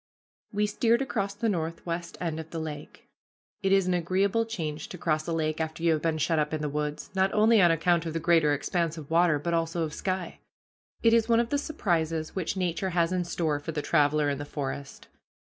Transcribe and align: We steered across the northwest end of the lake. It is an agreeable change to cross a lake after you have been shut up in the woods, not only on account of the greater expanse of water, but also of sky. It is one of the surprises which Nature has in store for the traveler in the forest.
We 0.51 0.65
steered 0.65 1.03
across 1.03 1.35
the 1.35 1.47
northwest 1.47 2.17
end 2.19 2.39
of 2.39 2.49
the 2.49 2.57
lake. 2.57 3.07
It 3.61 3.71
is 3.71 3.85
an 3.85 3.93
agreeable 3.93 4.47
change 4.47 4.89
to 4.89 4.97
cross 4.97 5.27
a 5.27 5.31
lake 5.31 5.61
after 5.61 5.83
you 5.83 5.93
have 5.93 6.01
been 6.01 6.17
shut 6.17 6.39
up 6.39 6.55
in 6.55 6.61
the 6.63 6.69
woods, 6.69 7.11
not 7.13 7.31
only 7.35 7.61
on 7.61 7.69
account 7.69 8.07
of 8.07 8.13
the 8.13 8.19
greater 8.19 8.51
expanse 8.51 8.97
of 8.97 9.11
water, 9.11 9.37
but 9.37 9.53
also 9.53 9.83
of 9.83 9.93
sky. 9.93 10.39
It 11.03 11.13
is 11.13 11.29
one 11.29 11.39
of 11.39 11.49
the 11.49 11.59
surprises 11.59 12.35
which 12.35 12.57
Nature 12.57 12.89
has 12.89 13.11
in 13.11 13.25
store 13.25 13.59
for 13.59 13.73
the 13.73 13.83
traveler 13.83 14.27
in 14.27 14.39
the 14.39 14.43
forest. 14.43 15.07